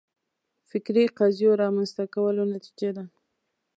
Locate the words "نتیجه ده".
2.53-3.03